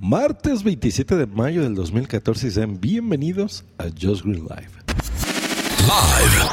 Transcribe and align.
Martes 0.00 0.62
27 0.62 1.16
de 1.16 1.26
mayo 1.26 1.62
del 1.62 1.74
2014 1.74 2.50
sean 2.50 2.78
bienvenidos 2.78 3.64
a 3.78 3.84
Just 3.84 4.24
Green 4.24 4.42
Live. 4.44 4.70
Live. 5.80 6.44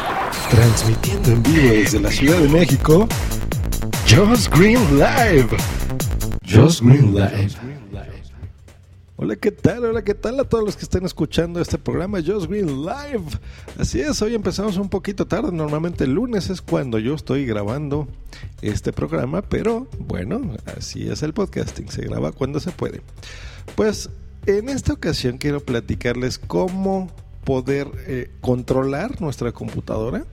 Transmitiendo 0.49 1.31
en 1.31 1.43
vivo 1.43 1.73
desde 1.73 1.99
la 1.99 2.11
Ciudad 2.11 2.39
de 2.39 2.47
México. 2.47 3.07
Just 4.07 4.55
Green 4.55 4.79
Live. 4.97 5.49
Just 6.45 6.81
Green 6.81 7.13
Live. 7.13 7.72
Hola, 9.15 9.35
¿qué 9.35 9.51
tal? 9.51 9.85
Hola, 9.85 10.03
¿qué 10.03 10.15
tal 10.15 10.39
a 10.39 10.43
todos 10.43 10.65
los 10.65 10.75
que 10.75 10.81
están 10.81 11.05
escuchando 11.05 11.61
este 11.61 11.77
programa 11.77 12.17
Just 12.25 12.47
Green 12.49 12.81
Live? 12.83 13.25
Así 13.77 14.01
es, 14.01 14.19
hoy 14.23 14.33
empezamos 14.33 14.77
un 14.77 14.89
poquito 14.89 15.27
tarde, 15.27 15.51
normalmente 15.51 16.05
el 16.05 16.15
lunes 16.15 16.49
es 16.49 16.63
cuando 16.63 16.97
yo 16.97 17.13
estoy 17.13 17.45
grabando 17.45 18.07
este 18.63 18.91
programa, 18.91 19.43
pero 19.43 19.87
bueno, 19.99 20.41
así 20.65 21.07
es 21.07 21.21
el 21.21 21.31
podcasting, 21.31 21.91
se 21.91 22.01
graba 22.01 22.31
cuando 22.31 22.59
se 22.59 22.71
puede. 22.71 23.01
Pues 23.75 24.09
en 24.47 24.67
esta 24.67 24.93
ocasión 24.93 25.37
quiero 25.37 25.59
platicarles 25.59 26.39
cómo 26.39 27.11
poder 27.43 27.91
eh, 28.07 28.31
controlar 28.41 29.21
nuestra 29.21 29.51
computadora. 29.51 30.25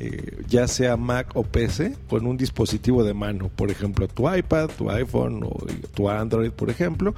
Eh, 0.00 0.42
ya 0.48 0.66
sea 0.66 0.96
Mac 0.96 1.30
o 1.34 1.44
PC, 1.44 1.94
con 2.08 2.26
un 2.26 2.36
dispositivo 2.36 3.04
de 3.04 3.14
mano, 3.14 3.48
por 3.54 3.70
ejemplo 3.70 4.08
tu 4.08 4.28
iPad, 4.28 4.68
tu 4.76 4.90
iPhone 4.90 5.44
o 5.44 5.54
tu 5.94 6.10
Android, 6.10 6.50
por 6.50 6.68
ejemplo, 6.68 7.14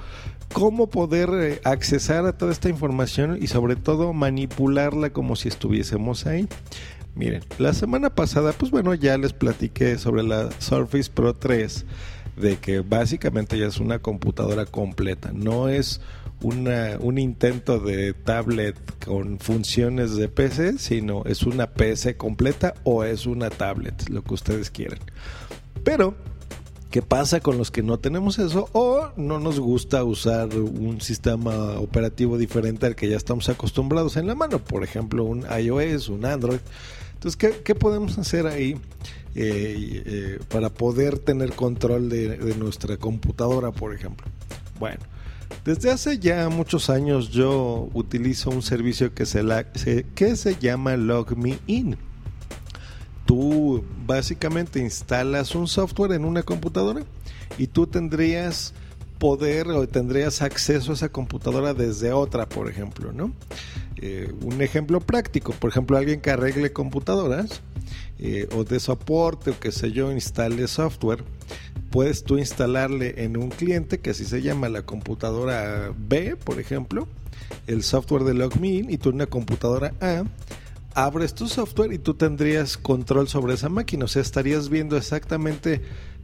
cómo 0.53 0.89
poder 0.89 1.31
eh, 1.33 1.61
accesar 1.65 2.27
a 2.27 2.37
toda 2.37 2.53
esta 2.53 2.69
información 2.69 3.39
y 3.41 3.47
sobre 3.47 3.77
todo 3.77 4.13
manipularla 4.13 5.11
como 5.11 5.37
si 5.37 5.49
estuviésemos 5.49 6.27
ahí. 6.27 6.49
Miren, 7.15 7.43
la 7.57 7.73
semana 7.73 8.11
pasada, 8.11 8.53
pues 8.53 8.71
bueno, 8.71 8.93
ya 8.93 9.17
les 9.17 9.33
platiqué 9.33 9.97
sobre 9.97 10.23
la 10.23 10.51
Surface 10.59 11.11
Pro 11.11 11.33
3, 11.33 11.87
de 12.37 12.59
que 12.59 12.81
básicamente 12.81 13.59
ya 13.59 13.69
es 13.69 13.79
una 13.81 14.01
computadora 14.01 14.67
completa, 14.67 15.31
no 15.33 15.71
es 15.71 16.03
una, 16.47 16.97
un 17.00 17.19
intento 17.19 17.78
de 17.80 18.14
tablet 18.14 18.77
con 19.05 19.39
funciones 19.39 20.16
de 20.16 20.28
PC, 20.28 20.78
sino 20.78 21.25
es 21.25 21.42
una 21.42 21.72
PC 21.72 22.16
completa 22.16 22.75
o 22.84 23.05
es 23.05 23.27
una 23.27 23.50
tablet, 23.50 24.08
lo 24.08 24.22
que 24.22 24.34
ustedes 24.34 24.70
quieran. 24.70 25.00
Pero 25.84 26.14
¿Qué 26.91 27.02
pasa 27.02 27.41
con 27.41 27.58
los 27.58 27.70
que 27.70 27.83
no 27.83 27.98
tenemos 27.98 28.39
eso 28.39 28.70
o 28.72 29.11
no 29.17 29.39
nos 29.39 29.61
gusta 29.61 30.02
usar 30.02 30.48
un 30.56 31.00
sistema 31.02 31.78
operativo 31.78 32.39
diferente 32.39 32.86
al 32.86 32.94
que 32.94 33.08
ya 33.08 33.19
estamos 33.19 33.50
acostumbrados 33.50 34.17
en 34.17 34.27
la 34.27 34.34
mano? 34.34 34.61
Por 34.61 34.83
ejemplo, 34.83 35.24
un 35.24 35.44
iOS, 35.44 36.08
un 36.08 36.24
Android. 36.24 36.61
Entonces, 37.12 37.61
¿qué, 37.62 37.74
podemos 37.74 38.17
hacer 38.17 38.47
ahí 38.47 38.80
eh, 39.34 40.02
eh, 40.06 40.39
para 40.48 40.70
poder 40.70 41.19
tener 41.19 41.52
control 41.52 42.08
de, 42.08 42.55
nuestra 42.56 42.97
computadora, 42.97 43.72
por 43.72 43.92
ejemplo? 43.92 44.27
Bueno, 44.78 45.00
desde 45.64 45.91
hace 45.91 46.19
ya 46.19 46.48
muchos 46.48 46.91
años 46.91 47.30
yo 47.30 47.89
utilizo 47.94 48.50
un 48.50 48.62
servicio 48.62 49.14
que 49.14 49.27
se, 49.27 49.42
la, 49.42 49.64
que 49.72 50.36
se 50.36 50.56
llama 50.56 50.97
Log 50.97 51.36
Me 51.36 51.58
In 51.67 51.96
tú 53.27 53.85
básicamente 54.06 54.79
instalas 54.79 55.55
un 55.55 55.67
software 55.67 56.12
en 56.12 56.24
una 56.24 56.42
computadora 56.42 57.02
y 57.58 57.67
tú 57.67 57.86
tendrías 57.86 58.73
poder 59.18 59.68
o 59.68 59.86
tendrías 59.89 60.40
acceso 60.42 60.92
a 60.92 60.95
esa 60.95 61.08
computadora 61.08 61.74
desde 61.74 62.12
otra, 62.12 62.48
por 62.48 62.70
ejemplo, 62.70 63.12
¿no? 63.12 63.33
Eh, 63.96 64.33
un 64.42 64.61
ejemplo 64.62 65.01
práctico, 65.01 65.52
por 65.52 65.70
ejemplo, 65.70 65.96
alguien 65.96 66.20
que 66.20 66.30
arregle 66.30 66.73
computadoras 66.73 67.62
eh, 68.19 68.49
o 68.55 68.65
de 68.65 68.81
soporte 68.81 69.51
o 69.51 69.59
que 69.59 69.73
sé 69.73 69.93
yo, 69.93 70.13
instale 70.13 70.67
software, 70.69 71.23
puedes 71.91 72.25
tú 72.25 72.39
instalarle 72.39 73.25
en 73.25 73.37
un 73.37 73.51
cliente 73.51 73.99
que 73.99 74.11
así 74.11 74.25
se 74.25 74.43
llama 74.43 74.69
la 74.69 74.83
computadora 74.83 75.93
B, 75.97 76.37
por 76.37 76.61
ejemplo, 76.61 77.09
el 77.67 77.83
software 77.83 78.25
de 78.25 78.35
LogMeIn 78.35 78.91
y 78.91 78.99
tú 78.99 79.11
en 79.11 79.17
una 79.17 79.27
computadora 79.27 79.95
A 80.01 80.25
abres 80.97 81.35
tu 81.35 81.47
software 81.47 81.93
y 81.93 81.99
tú 81.99 82.15
tendrías 82.15 82.79
control 82.79 83.29
sobre 83.29 83.53
esa 83.53 83.69
máquina. 83.69 84.07
O 84.07 84.09
sea, 84.09 84.23
estarías 84.23 84.71
viendo 84.71 84.97
exactamente 84.97 85.83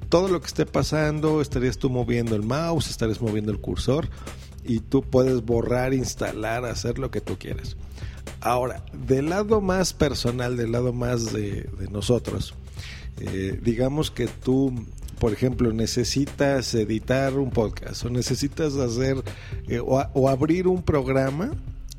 todo 0.08 0.28
lo 0.28 0.40
que 0.40 0.46
esté 0.46 0.64
pasando, 0.64 1.42
estarías 1.42 1.76
tú 1.76 1.90
moviendo 1.90 2.34
el 2.34 2.42
mouse, 2.42 2.88
estarías 2.88 3.20
moviendo 3.20 3.52
el 3.52 3.60
cursor 3.60 4.08
y 4.64 4.80
tú 4.80 5.02
puedes 5.02 5.44
borrar, 5.44 5.92
instalar, 5.92 6.64
hacer 6.64 6.98
lo 6.98 7.10
que 7.10 7.20
tú 7.20 7.36
quieras. 7.38 7.76
Ahora, 8.40 8.84
del 8.92 9.30
lado 9.30 9.60
más 9.60 9.92
personal, 9.92 10.56
del 10.56 10.72
lado 10.72 10.92
más 10.92 11.32
de, 11.32 11.68
nosotros, 11.90 12.54
eh, 13.20 13.58
digamos 13.62 14.10
que 14.10 14.26
tú, 14.26 14.86
por 15.18 15.32
ejemplo, 15.32 15.72
necesitas 15.72 16.74
editar 16.74 17.34
un 17.34 17.50
podcast 17.50 18.04
o 18.04 18.10
necesitas 18.10 18.74
hacer 18.76 19.22
eh, 19.68 19.80
o 19.80 20.28
abrir 20.28 20.66
un 20.66 20.82
programa 20.82 21.52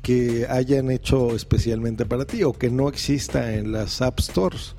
que 0.04 0.46
hayan 0.50 0.90
hecho 0.90 1.34
especialmente 1.34 2.04
para 2.04 2.26
ti 2.26 2.44
o 2.44 2.52
que 2.52 2.70
no 2.70 2.88
exista 2.88 3.54
en 3.54 3.72
las 3.72 4.02
App 4.02 4.20
Stores. 4.20 4.76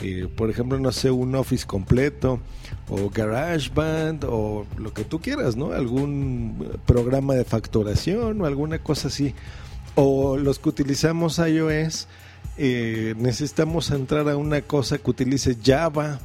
Eh, 0.00 0.26
por 0.34 0.48
ejemplo, 0.48 0.78
no 0.78 0.90
sé, 0.90 1.10
un 1.10 1.34
Office 1.34 1.66
completo 1.66 2.40
o 2.88 3.10
GarageBand 3.10 4.24
o 4.24 4.64
lo 4.78 4.94
que 4.94 5.04
tú 5.04 5.20
quieras, 5.20 5.56
¿no? 5.56 5.72
Algún 5.72 6.66
programa 6.86 7.34
de 7.34 7.44
facturación 7.44 8.40
o 8.40 8.46
alguna 8.46 8.82
cosa 8.82 9.08
así. 9.08 9.34
O 9.94 10.36
los 10.36 10.58
que 10.58 10.68
utilizamos 10.68 11.38
iOS, 11.38 12.08
eh, 12.56 13.14
necesitamos 13.18 13.90
entrar 13.90 14.28
a 14.28 14.36
una 14.36 14.62
cosa 14.62 14.98
que 14.98 15.10
utilice 15.10 15.56
Java 15.62 16.20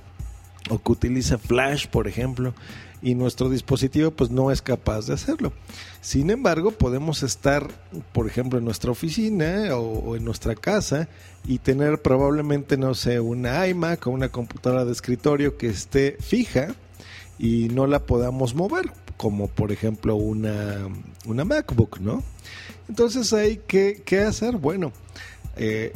o 0.70 0.80
que 0.80 0.92
utilice 0.92 1.38
Flash, 1.38 1.88
por 1.88 2.08
ejemplo 2.08 2.54
y 3.02 3.16
nuestro 3.16 3.50
dispositivo 3.50 4.12
pues 4.12 4.30
no 4.32 4.52
es 4.52 4.62
capaz 4.62 5.08
de 5.08 5.14
hacerlo. 5.14 5.54
Sin 6.02 6.30
embargo, 6.30 6.72
podemos 6.72 7.24
estar, 7.24 7.68
por 8.12 8.28
ejemplo, 8.28 8.60
en 8.60 8.66
nuestra 8.66 8.92
oficina 8.92 9.76
o, 9.76 10.16
en 10.16 10.26
nuestra 10.26 10.56
casa 10.56 11.08
y 11.46 11.60
tener 11.60 12.02
probablemente, 12.02 12.78
no 12.78 12.94
sé, 12.96 13.20
una 13.20 13.68
iMac 13.68 14.08
o 14.08 14.12
una 14.12 14.30
computadora 14.30 14.86
de 14.86 14.92
escritorio 14.92 15.58
que 15.58 15.68
esté 15.68 16.18
fija 16.20 16.76
y 17.40 17.70
no 17.70 17.88
la 17.88 18.00
podamos 18.00 18.56
mover, 18.56 18.92
como 19.18 19.48
por 19.48 19.72
ejemplo 19.72 20.16
una, 20.16 20.88
una 21.26 21.44
MacBook, 21.44 22.00
¿no? 22.00 22.24
Entonces 22.88 23.34
hay 23.34 23.58
que 23.68 24.02
¿qué 24.06 24.22
hacer? 24.22 24.58
Bueno, 24.58 24.94
eh, 25.58 25.94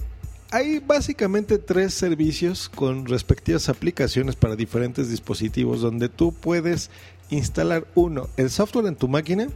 hay 0.52 0.80
básicamente 0.80 1.58
tres 1.58 1.94
servicios 1.94 2.68
con 2.68 3.06
respectivas 3.06 3.70
aplicaciones 3.70 4.36
para 4.36 4.58
diferentes 4.58 5.10
dispositivos 5.10 5.80
donde 5.80 6.10
tú 6.10 6.34
puedes 6.34 6.90
instalar 7.30 7.88
uno, 7.96 8.28
el 8.36 8.50
software 8.50 8.88
en 8.88 8.98
tu 8.98 9.08
máquina 9.08 9.48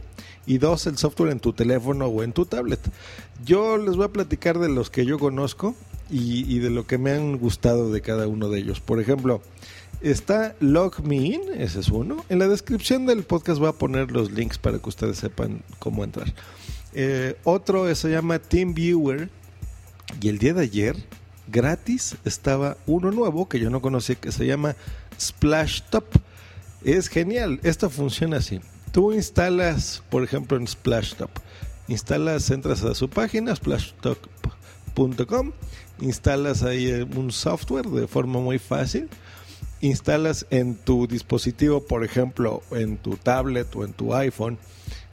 y 0.46 0.58
dos, 0.58 0.86
el 0.86 0.96
software 0.96 1.32
en 1.32 1.40
tu 1.40 1.52
teléfono 1.52 2.06
o 2.06 2.22
en 2.22 2.32
tu 2.32 2.46
tablet. 2.46 2.80
Yo 3.44 3.76
les 3.76 3.96
voy 3.96 4.06
a 4.06 4.12
platicar 4.12 4.58
de 4.58 4.70
los 4.70 4.88
que 4.88 5.04
yo 5.04 5.18
conozco 5.18 5.74
y, 6.08 6.58
de 6.60 6.70
lo 6.70 6.86
que 6.86 6.98
me 6.98 7.12
han 7.12 7.36
gustado 7.36 7.92
de 7.92 8.00
cada 8.00 8.28
uno 8.28 8.48
de 8.48 8.60
ellos. 8.60 8.80
Por 8.80 9.00
ejemplo, 9.00 9.42
está 10.00 10.54
Log 10.60 11.02
Me 11.04 11.16
In, 11.16 11.40
ese 11.56 11.80
es 11.80 11.88
uno. 11.88 12.24
En 12.28 12.38
la 12.38 12.48
descripción 12.48 13.06
del 13.06 13.24
podcast 13.24 13.58
voy 13.58 13.68
a 13.68 13.72
poner 13.72 14.10
los 14.10 14.30
links 14.30 14.58
para 14.58 14.78
que 14.78 14.88
ustedes 14.88 15.18
sepan 15.18 15.62
cómo 15.78 16.04
entrar. 16.04 16.32
Eh, 16.94 17.36
otro 17.44 17.94
se 17.94 18.10
llama 18.10 18.38
TeamViewer 18.38 19.28
y 20.20 20.28
el 20.28 20.38
día 20.38 20.54
de 20.54 20.62
ayer, 20.62 20.96
gratis, 21.48 22.16
estaba 22.24 22.76
uno 22.86 23.10
nuevo 23.10 23.48
que 23.48 23.60
yo 23.60 23.70
no 23.70 23.82
conocía 23.82 24.14
que 24.14 24.32
se 24.32 24.46
llama 24.46 24.76
Splash 25.20 25.82
Top. 25.90 26.04
Es 26.84 27.08
genial, 27.08 27.60
esto 27.62 27.90
funciona 27.90 28.38
así. 28.38 28.60
Tú 28.92 29.12
instalas, 29.12 30.02
por 30.08 30.24
ejemplo, 30.24 30.56
en 30.56 30.66
Splashtop, 30.66 31.30
instalas, 31.86 32.50
entras 32.50 32.82
a 32.82 32.94
su 32.94 33.10
página, 33.10 33.54
splashtop.com, 33.54 35.52
instalas 36.00 36.62
ahí 36.62 37.06
un 37.14 37.30
software 37.30 37.86
de 37.88 38.06
forma 38.06 38.40
muy 38.40 38.58
fácil, 38.58 39.10
instalas 39.80 40.46
en 40.50 40.74
tu 40.74 41.06
dispositivo, 41.06 41.84
por 41.84 42.04
ejemplo, 42.04 42.62
en 42.70 42.96
tu 42.96 43.16
tablet 43.16 43.74
o 43.76 43.84
en 43.84 43.92
tu 43.92 44.14
iPhone, 44.14 44.58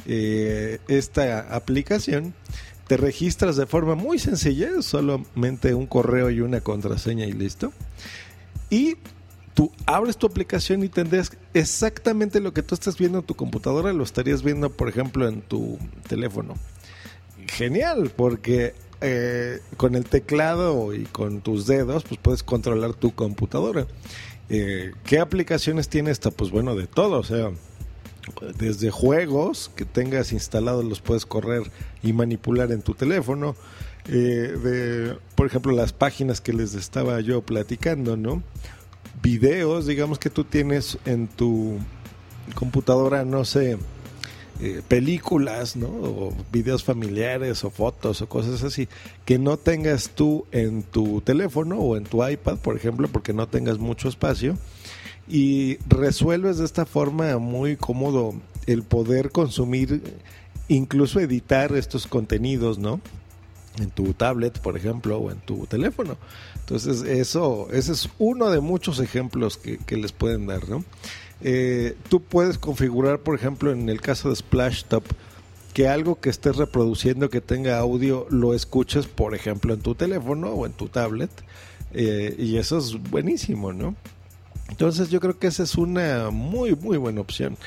eh, 0.06 0.80
esta 0.88 1.56
aplicación 1.56 2.34
te 2.88 2.98
registras 2.98 3.56
de 3.56 3.66
forma 3.66 3.96
muy 3.96 4.20
sencilla, 4.20 4.82
solamente 4.82 5.74
un 5.74 5.88
correo 5.88 6.30
y 6.30 6.42
una 6.42 6.62
contraseña 6.62 7.26
y 7.26 7.32
listo. 7.32 7.72
Y 8.70 8.98
tú 9.54 9.72
abres 9.86 10.18
tu 10.18 10.28
aplicación 10.28 10.84
y 10.84 10.90
tendrías 10.90 11.32
exactamente 11.54 12.40
lo 12.40 12.54
que 12.54 12.64
tú 12.64 12.76
estás 12.76 12.98
viendo 12.98 13.20
en 13.20 13.26
tu 13.26 13.36
computadora, 13.36 13.94
lo 13.94 14.04
estarías 14.04 14.44
viendo, 14.44 14.70
por 14.70 14.90
ejemplo, 14.90 15.28
en 15.28 15.42
tu 15.42 15.78
teléfono. 16.08 16.56
Genial, 17.48 18.12
porque 18.16 18.74
eh, 19.02 19.60
con 19.78 19.96
el 19.96 20.06
teclado 20.06 20.94
y 20.94 21.04
con 21.04 21.42
tus 21.42 21.68
dedos, 21.68 22.04
pues 22.04 22.20
puedes 22.22 22.44
controlar 22.44 22.94
tu 22.94 23.14
computadora. 23.14 23.86
Eh, 24.56 24.92
¿Qué 25.04 25.18
aplicaciones 25.18 25.90
tiene 25.90 26.12
esta? 26.12 26.30
Pues 26.30 26.52
bueno, 26.52 26.76
de 26.76 26.86
todo, 26.86 27.18
o 27.18 27.24
sea, 27.24 27.50
desde 28.56 28.92
juegos 28.92 29.72
que 29.76 29.84
tengas 29.84 30.32
instalados 30.32 30.86
los 30.86 31.02
puedes 31.02 31.26
correr 31.26 31.64
y 32.04 32.14
manipular 32.14 32.72
en 32.72 32.84
tu 32.84 32.94
teléfono. 32.94 33.56
Eh, 34.06 34.12
de, 34.12 35.18
por 35.34 35.48
ejemplo, 35.48 35.72
las 35.72 35.92
páginas 35.92 36.40
que 36.40 36.54
les 36.54 36.76
estaba 36.76 37.20
yo 37.22 37.42
platicando, 37.42 38.16
¿no? 38.16 38.44
Videos, 39.24 39.88
digamos 39.88 40.20
que 40.20 40.30
tú 40.30 40.44
tienes 40.44 41.00
en 41.06 41.28
tu 41.28 41.80
computadora, 42.54 43.26
no 43.26 43.46
sé, 43.46 43.80
eh, 44.62 44.82
películas, 44.88 45.76
¿no? 45.76 45.88
O 45.88 46.34
videos 46.52 46.84
familiares 46.84 47.64
o 47.64 47.70
fotos 47.70 48.22
o 48.22 48.30
cosas 48.30 48.64
así, 48.64 48.88
que 49.26 49.40
no 49.40 49.58
tengas 49.58 50.10
tú 50.10 50.46
en 50.52 50.84
tu 50.84 51.22
teléfono 51.22 51.80
o 51.80 51.98
en 51.98 52.04
tu 52.04 52.26
iPad, 52.28 52.58
por 52.58 52.76
ejemplo, 52.76 53.08
porque 53.08 53.34
no 53.34 53.48
tengas 53.48 53.80
mucho 53.80 54.08
espacio 54.08 54.58
y 55.28 55.78
resuelves 55.88 56.58
de 56.58 56.66
esta 56.66 56.86
forma 56.86 57.38
muy 57.38 57.78
cómodo 57.78 58.34
el 58.68 58.84
poder 58.84 59.32
consumir, 59.32 60.02
incluso 60.68 61.20
editar 61.20 61.74
estos 61.74 62.08
contenidos, 62.08 62.78
¿no? 62.78 63.00
En 63.80 63.90
tu 63.90 64.14
tablet, 64.14 64.60
por 64.60 64.78
ejemplo, 64.78 65.18
o 65.18 65.32
en 65.32 65.40
tu 65.40 65.66
teléfono. 65.66 66.18
Entonces, 66.60 67.02
eso, 67.02 67.68
ese 67.72 67.94
es 67.94 68.10
uno 68.20 68.50
de 68.52 68.60
muchos 68.60 69.00
ejemplos 69.00 69.58
que, 69.58 69.98
les 69.98 70.12
pueden 70.12 70.46
dar, 70.48 70.70
¿no? 70.70 70.84
Eh, 71.44 71.96
tú 72.10 72.22
puedes 72.22 72.58
configurar, 72.58 73.20
por 73.20 73.36
ejemplo, 73.36 73.72
en 73.72 73.90
el 73.90 74.00
caso 74.02 74.30
de 74.30 74.36
Splash 74.38 74.86
Top, 74.86 75.04
que 75.74 75.88
algo 75.88 76.20
que 76.20 76.30
estés 76.30 76.56
reproduciendo 76.56 77.30
que 77.30 77.42
tenga 77.42 77.78
audio 77.80 78.26
lo 78.30 78.54
escuches, 78.54 79.08
por 79.08 79.36
ejemplo, 79.36 79.74
en 79.74 79.82
tu 79.82 79.94
teléfono 79.94 80.50
o 80.50 80.66
en 80.66 80.74
tu 80.74 80.88
tablet. 80.88 81.32
Eh, 81.94 82.36
y 82.38 82.58
eso 82.58 82.78
es 82.78 82.94
buenísimo, 83.10 83.74
¿no? 83.74 83.96
Entonces 84.70 85.10
yo 85.10 85.20
creo 85.20 85.38
que 85.38 85.48
esa 85.48 85.64
es 85.64 85.76
una 85.76 86.30
muy, 86.32 86.76
muy 86.76 86.98
buena 86.98 87.22
opción. 87.22 87.58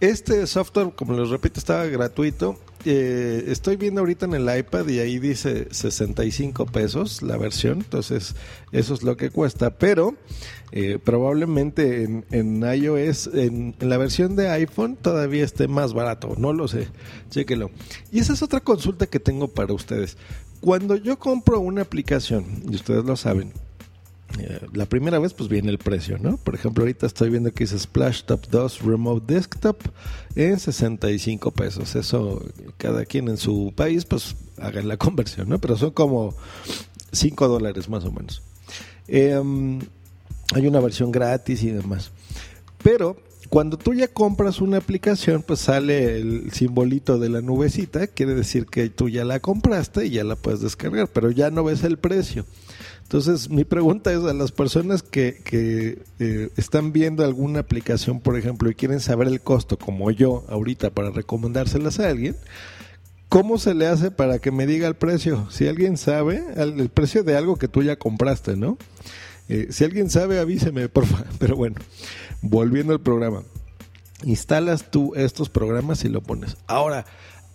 Este 0.00 0.46
software, 0.46 0.92
como 0.94 1.12
les 1.14 1.28
repito, 1.28 1.58
estaba 1.58 1.84
gratuito. 1.86 2.58
Eh, 2.84 3.44
estoy 3.48 3.76
viendo 3.76 4.00
ahorita 4.00 4.26
en 4.26 4.34
el 4.34 4.58
iPad 4.58 4.86
y 4.88 5.00
ahí 5.00 5.18
dice 5.18 5.66
65 5.70 6.66
pesos 6.66 7.22
la 7.22 7.36
versión, 7.36 7.78
entonces 7.78 8.36
eso 8.70 8.94
es 8.94 9.02
lo 9.02 9.16
que 9.16 9.30
cuesta, 9.30 9.70
pero 9.70 10.14
eh, 10.70 10.98
probablemente 11.02 12.04
en, 12.04 12.62
iOS, 12.62 13.30
en, 13.34 13.74
en, 13.80 13.88
la 13.88 13.98
versión 13.98 14.36
de 14.36 14.48
iPhone 14.50 14.96
todavía 14.96 15.44
esté 15.44 15.66
más 15.66 15.92
barato, 15.92 16.34
no 16.38 16.52
lo 16.52 16.68
sé, 16.68 16.88
chéquelo. 17.30 17.70
Y 18.12 18.20
esa 18.20 18.32
es 18.32 18.42
otra 18.42 18.60
consulta 18.60 19.06
que 19.06 19.18
tengo 19.18 19.48
para 19.48 19.72
ustedes. 19.72 20.16
Cuando 20.60 20.96
yo 20.96 21.18
compro 21.18 21.60
una 21.60 21.82
aplicación, 21.82 22.44
y 22.70 22.76
ustedes 22.76 23.04
lo 23.04 23.16
saben, 23.16 23.52
eh, 24.38 24.60
la 24.72 24.86
primera 24.86 25.18
vez 25.18 25.32
pues 25.32 25.48
viene 25.48 25.70
el 25.70 25.78
precio, 25.78 26.18
¿no? 26.18 26.36
Por 26.36 26.54
ejemplo, 26.54 26.82
ahorita 26.82 27.06
estoy 27.06 27.30
viendo 27.30 27.52
que 27.52 27.64
dice 27.64 27.78
Splash 27.78 28.24
Top 28.24 28.46
2 28.50 28.82
Remote 28.82 29.34
Desktop 29.34 29.80
en 30.36 30.58
65 30.58 31.50
pesos. 31.50 31.96
Eso 31.96 32.44
cada 32.76 33.04
quien 33.06 33.28
en 33.28 33.38
su 33.38 33.72
país 33.74 34.04
pues 34.04 34.36
hagan 34.58 34.86
la 34.86 34.96
conversión, 34.98 35.48
¿no? 35.48 35.58
Pero 35.58 35.76
son 35.76 35.90
como 35.92 36.34
5 37.12 37.48
dólares 37.48 37.88
más 37.88 38.04
o 38.04 38.12
menos. 38.12 38.42
Em, 39.06 39.80
hay 40.54 40.66
una 40.66 40.80
versión 40.80 41.10
gratis 41.10 41.62
y 41.62 41.70
demás. 41.70 42.10
Pero 42.82 43.16
cuando 43.48 43.78
tú 43.78 43.94
ya 43.94 44.08
compras 44.08 44.60
una 44.60 44.76
aplicación, 44.76 45.42
pues 45.42 45.60
sale 45.60 46.18
el 46.18 46.52
simbolito 46.52 47.18
de 47.18 47.28
la 47.28 47.40
nubecita, 47.40 48.06
quiere 48.06 48.34
decir 48.34 48.66
que 48.66 48.90
tú 48.90 49.08
ya 49.08 49.24
la 49.24 49.40
compraste 49.40 50.06
y 50.06 50.10
ya 50.10 50.24
la 50.24 50.36
puedes 50.36 50.60
descargar, 50.60 51.08
pero 51.08 51.30
ya 51.30 51.50
no 51.50 51.64
ves 51.64 51.84
el 51.84 51.98
precio. 51.98 52.44
Entonces, 53.02 53.48
mi 53.48 53.64
pregunta 53.64 54.12
es 54.12 54.22
a 54.24 54.34
las 54.34 54.52
personas 54.52 55.02
que, 55.02 55.40
que 55.42 56.02
eh, 56.18 56.50
están 56.56 56.92
viendo 56.92 57.24
alguna 57.24 57.60
aplicación, 57.60 58.20
por 58.20 58.36
ejemplo, 58.36 58.68
y 58.68 58.74
quieren 58.74 59.00
saber 59.00 59.28
el 59.28 59.40
costo, 59.40 59.78
como 59.78 60.10
yo 60.10 60.44
ahorita, 60.48 60.90
para 60.90 61.10
recomendárselas 61.10 62.00
a 62.00 62.08
alguien, 62.10 62.36
¿cómo 63.30 63.56
se 63.56 63.72
le 63.72 63.86
hace 63.86 64.10
para 64.10 64.38
que 64.40 64.50
me 64.50 64.66
diga 64.66 64.86
el 64.88 64.94
precio? 64.94 65.50
Si 65.50 65.66
alguien 65.66 65.96
sabe, 65.96 66.42
el, 66.56 66.90
precio 66.90 67.22
de 67.22 67.36
algo 67.36 67.56
que 67.56 67.68
tú 67.68 67.82
ya 67.82 67.96
compraste, 67.96 68.56
¿no? 68.56 68.76
Eh, 69.48 69.68
si 69.70 69.84
alguien 69.84 70.10
sabe, 70.10 70.38
avíseme, 70.38 70.88
por 70.88 71.06
favor. 71.06 71.26
Pero 71.38 71.56
bueno, 71.56 71.76
volviendo 72.42 72.92
al 72.92 73.00
programa. 73.00 73.42
Instalas 74.24 74.90
tú 74.90 75.14
estos 75.14 75.48
programas 75.48 76.04
y 76.04 76.08
lo 76.08 76.22
pones. 76.22 76.56
Ahora, 76.66 77.06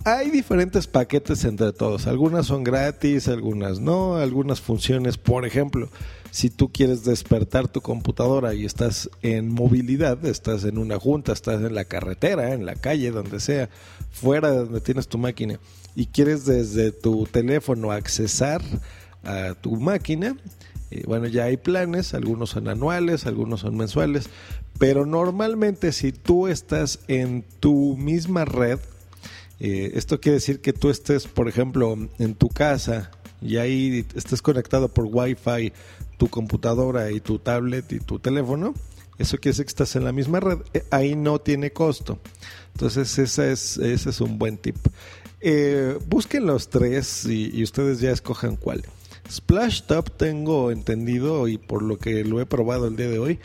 hay 0.06 0.32
diferentes 0.32 0.88
paquetes 0.88 1.46
entre 1.46 1.72
todos. 1.72 2.08
Algunas 2.08 2.46
son 2.46 2.64
gratis, 2.64 3.28
algunas 3.28 3.80
no, 3.80 4.16
algunas 4.16 4.60
funciones. 4.60 5.18
Por 5.18 5.46
ejemplo, 5.46 5.90
si 6.30 6.50
tú 6.50 6.72
quieres 6.72 7.06
despertar 7.06 7.68
tu 7.68 7.80
computadora 7.80 8.54
y 8.54 8.66
estás 8.66 9.10
en 9.22 9.50
movilidad, 9.50 10.26
estás 10.26 10.64
en 10.66 10.78
una 10.78 11.00
junta, 11.00 11.32
estás 11.32 11.62
en 11.62 11.76
la 11.76 11.86
carretera, 11.86 12.54
en 12.54 12.66
la 12.66 12.76
calle, 12.76 13.12
donde 13.12 13.40
sea, 13.40 13.70
fuera 14.12 14.52
de 14.52 14.58
donde 14.58 14.82
tienes 14.82 15.08
tu 15.08 15.18
máquina, 15.18 15.60
y 15.96 16.08
quieres 16.08 16.46
desde 16.46 16.92
tu 16.92 17.26
teléfono 17.26 17.92
accesar 17.92 18.62
a 19.24 19.54
tu 19.54 19.76
máquina, 19.78 20.36
eh, 20.94 21.04
bueno, 21.08 21.26
ya 21.26 21.46
hay 21.46 21.58
planes, 21.58 22.14
algunos 22.14 22.52
son 22.52 22.68
anuales, 22.68 23.26
algunos 23.26 23.62
son 23.62 23.76
mensuales, 23.76 24.30
pero 24.78 25.08
normalmente 25.08 25.92
si 25.92 26.12
tú 26.12 26.48
estás 26.48 27.00
en 27.08 27.44
tu 27.60 27.98
misma 27.98 28.46
red, 28.46 28.80
eh, 29.60 29.94
esto 29.96 30.20
quiere 30.20 30.36
decir 30.36 30.62
que 30.62 30.72
tú 30.72 30.92
estés, 30.92 31.26
por 31.26 31.48
ejemplo, 31.48 31.98
en 32.20 32.36
tu 32.36 32.50
casa 32.50 33.10
y 33.42 33.58
ahí 33.58 34.06
estés 34.14 34.44
conectado 34.44 34.88
por 34.88 35.06
Wi-Fi 35.06 35.74
tu 36.18 36.28
computadora 36.28 37.10
y 37.12 37.20
tu 37.20 37.40
tablet 37.40 37.92
y 37.92 38.00
tu 38.00 38.20
teléfono. 38.20 38.76
Eso 39.18 39.38
quiere 39.38 39.54
decir 39.54 39.66
que 39.66 39.70
estás 39.70 39.96
en 39.96 40.04
la 40.04 40.12
misma 40.12 40.40
red. 40.42 40.60
Eh, 40.76 40.84
ahí 40.92 41.16
no 41.16 41.40
tiene 41.40 41.72
costo. 41.72 42.20
Entonces, 42.74 43.18
ese 43.18 43.52
es, 43.52 43.78
ese 43.78 44.10
es 44.12 44.22
un 44.22 44.38
buen 44.38 44.58
tip. 44.58 44.78
Eh, 45.42 45.98
busquen 46.08 46.46
los 46.46 46.70
tres 46.70 47.26
y, 47.26 47.50
y, 47.52 47.64
ustedes 47.64 48.00
ya 48.00 48.12
escojan 48.12 48.58
cuál. 48.58 48.84
Splash 49.30 49.84
Top 49.84 50.10
tengo 50.12 50.72
entendido 50.72 51.48
y 51.48 51.58
por 51.58 51.82
lo 51.82 51.98
que 51.98 52.24
lo 52.24 52.42
he 52.42 52.46
probado 52.46 52.88
el 52.88 52.96
día 52.96 53.10
de 53.10 53.20
hoy, 53.20 53.40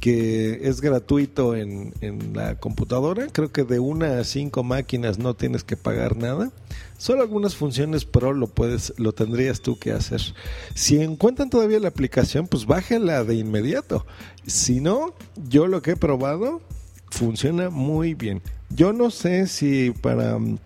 que 0.00 0.68
es 0.68 0.80
gratuito 0.80 1.56
en, 1.56 1.92
en, 2.00 2.34
la 2.34 2.54
computadora. 2.56 3.26
Creo 3.32 3.50
que 3.50 3.64
de 3.64 3.80
una 3.80 4.18
a 4.18 4.24
cinco 4.24 4.62
máquinas 4.62 5.18
no 5.18 5.34
tienes 5.34 5.64
que 5.64 5.76
pagar 5.76 6.16
nada. 6.16 6.52
Solo 6.98 7.22
algunas 7.22 7.56
funciones 7.56 8.04
Pro 8.04 8.32
lo 8.32 8.46
puedes, 8.46 8.92
lo 8.96 9.12
tendrías 9.12 9.60
tú 9.60 9.78
que 9.78 9.92
hacer. 9.92 10.20
Si 10.74 11.00
encuentran 11.00 11.50
todavía 11.50 11.80
la 11.80 11.88
aplicación, 11.88 12.46
pues 12.46 12.66
bájala 12.66 13.24
de 13.24 13.34
inmediato. 13.34 14.06
Si 14.46 14.80
no, 14.80 15.14
yo 15.48 15.66
lo 15.66 15.82
que 15.82 15.92
he 15.92 15.96
probado 15.96 16.60
funciona 17.10 17.70
muy 17.70 18.14
bien. 18.14 18.42
Yo 18.70 18.92
no 18.92 19.10
sé 19.10 19.46
si 19.46 19.90
para 19.90 20.38
mm, 20.38 20.58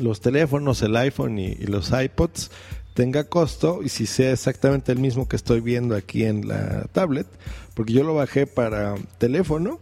los 0.00 0.20
teléfonos, 0.20 0.82
el 0.82 0.96
iPhone 0.96 1.38
y, 1.38 1.46
y 1.46 1.66
los 1.66 1.92
iPods 1.92 2.50
tenga 2.94 3.24
costo 3.24 3.80
y 3.82 3.88
si 3.88 4.06
sea 4.06 4.32
exactamente 4.32 4.92
el 4.92 4.98
mismo 4.98 5.28
que 5.28 5.36
estoy 5.36 5.60
viendo 5.60 5.94
aquí 5.94 6.24
en 6.24 6.48
la 6.48 6.86
tablet, 6.92 7.26
porque 7.74 7.92
yo 7.92 8.04
lo 8.04 8.14
bajé 8.14 8.46
para 8.46 8.94
teléfono 9.18 9.80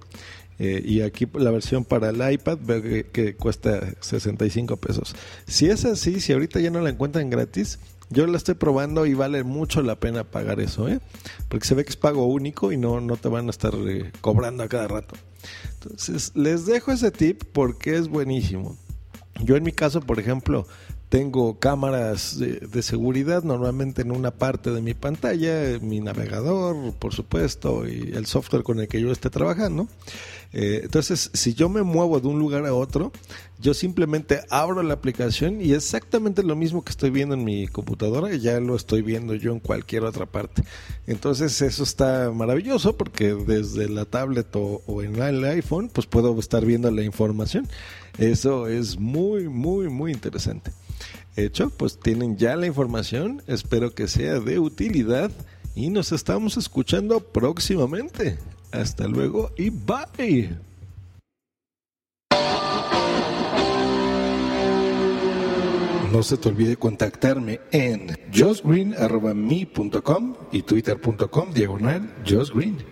eh, 0.59 0.83
y 0.85 1.03
aquí 1.03 1.29
la 1.35 1.51
versión 1.51 1.85
para 1.85 2.11
el 2.11 2.33
iPad 2.33 2.59
veo 2.63 2.83
que, 3.13 3.37
cuesta 3.37 3.81
65 4.01 4.77
pesos. 4.79 5.15
Si 5.47 5.67
es 5.69 5.85
así, 5.85 6.21
si 6.21 6.33
ahorita 6.33 6.61
ya 6.61 6.71
no 6.71 6.81
la 6.81 6.91
encuentran 6.91 7.31
gratis, 7.31 7.79
yo 8.11 8.27
la 8.27 8.37
estoy 8.37 8.55
probando 8.55 9.07
y 9.07 9.15
vale 9.15 9.45
mucho 9.45 9.83
la 9.83 9.97
pena 9.97 10.25
pagar 10.25 10.61
eso, 10.61 10.89
¿eh? 10.89 11.01
Porque 11.49 11.67
se 11.67 11.75
ve 11.75 11.85
que 11.85 11.91
es 11.91 11.97
pago 11.97 12.27
único 12.27 12.73
y 12.73 12.77
no, 12.77 13.01
no 13.01 13.17
te 13.17 13.29
van 13.29 13.47
a 13.47 13.51
estar 13.51 13.75
eh, 13.75 14.13
cobrando 14.21 14.63
a 14.63 14.69
cada 14.69 14.89
rato. 14.89 15.15
Entonces, 15.81 16.33
les 16.35 16.67
dejo 16.67 16.93
ese 16.93 17.11
tip 17.11 17.43
porque 17.53 17.97
es 17.97 18.09
buenísimo. 18.09 18.77
Yo 19.43 19.57
en 19.57 19.65
mi 19.65 19.73
caso, 19.73 20.01
por 20.01 20.21
ejemplo, 20.21 20.67
tengo 21.13 21.59
cámaras 21.59 22.39
de, 22.39 22.83
seguridad 22.83 23.43
normalmente 23.43 24.01
en 24.01 24.13
una 24.13 24.31
parte 24.31 24.71
de 24.71 24.81
mi 24.81 24.95
pantalla, 24.95 25.79
mi 25.79 26.01
navegador, 26.01 26.95
por 26.95 27.13
supuesto, 27.13 27.87
y 27.87 28.15
el 28.15 28.25
software 28.25 28.63
con 28.63 28.81
el 28.81 28.89
que 28.89 28.99
yo 28.99 29.13
esté 29.13 29.29
trabajando. 29.29 29.89
Eh, 30.55 30.81
entonces, 30.85 31.31
si 31.35 31.53
yo 31.53 31.69
me 31.69 31.83
muevo 31.83 32.19
de 32.19 32.29
un 32.29 32.39
lugar 32.39 32.65
a 32.65 32.73
otro, 32.73 33.13
yo 33.61 33.75
simplemente 33.75 34.41
abro 34.49 34.83
la 34.83 34.95
aplicación 34.95 35.61
y 35.61 35.75
exactamente 35.75 36.43
lo 36.43 36.57
mismo 36.57 36.83
que 36.83 36.93
estoy 36.93 37.11
viendo 37.11 37.35
en 37.35 37.45
mi 37.45 37.69
computadora, 37.69 38.35
ya 38.35 38.59
lo 38.59 38.75
estoy 38.75 39.03
viendo 39.03 39.35
yo 39.35 39.53
en 39.53 39.61
cualquier 39.61 40.05
otra 40.05 40.25
parte. 40.25 40.65
Entonces, 41.07 41.61
eso 41.61 41.83
está 41.83 42.31
maravilloso 42.31 42.97
porque 42.97 43.35
desde 43.35 43.91
la 43.91 44.07
tablet 44.07 44.57
o, 44.57 44.81
o 44.87 45.03
en 45.03 45.17
el 45.17 45.45
iPhone, 45.45 45.91
pues 45.93 46.07
puedo 46.07 46.39
estar 46.41 46.65
viendo 46.65 46.91
la 46.91 47.03
información. 47.03 47.69
Eso 48.17 48.67
es 48.67 48.99
muy, 48.99 49.51
muy, 49.51 49.91
muy 49.91 50.11
interesante 50.11 50.73
hecho, 51.37 51.71
pues 51.71 51.99
tienen 51.99 52.37
ya 52.37 52.57
la 52.57 52.67
información. 52.67 53.43
Espero 53.47 53.95
que 53.95 54.09
sea 54.09 54.41
de 54.41 54.59
utilidad 54.59 55.31
y 55.75 55.91
nos 55.91 56.13
estamos 56.13 56.57
escuchando 56.57 57.21
próximamente. 57.21 58.39
Hasta 58.73 59.07
luego 59.07 59.53
y 59.57 59.71
bye. 59.71 60.51
No 66.13 66.23
se 66.23 66.37
te 66.37 66.51
olvide 66.51 66.77
contactarme 66.77 67.61
en 67.71 68.15
josgreen.me.com 68.35 70.37
y 70.53 70.63
twitter.com 70.63 71.53
diagonal 71.55 72.15
josgreen. 72.29 72.92